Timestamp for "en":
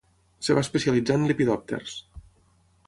1.21-1.29